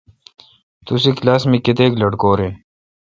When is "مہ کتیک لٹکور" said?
1.49-2.37